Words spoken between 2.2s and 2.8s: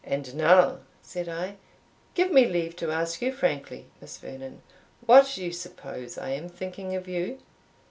me leave